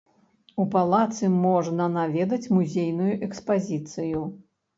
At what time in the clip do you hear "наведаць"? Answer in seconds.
1.99-2.51